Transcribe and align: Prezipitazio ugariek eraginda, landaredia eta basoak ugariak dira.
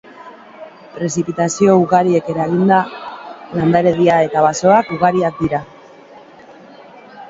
Prezipitazio 0.95 1.75
ugariek 1.83 2.33
eraginda, 2.35 2.81
landaredia 3.61 4.19
eta 4.31 4.47
basoak 4.51 4.93
ugariak 4.99 5.43
dira. 5.47 5.65